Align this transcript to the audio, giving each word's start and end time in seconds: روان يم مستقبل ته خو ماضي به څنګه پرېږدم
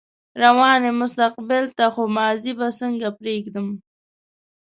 روان 0.43 0.79
يم 0.87 0.95
مستقبل 1.03 1.65
ته 1.77 1.85
خو 1.93 2.03
ماضي 2.17 2.53
به 2.59 2.67
څنګه 2.79 3.07
پرېږدم 3.19 3.67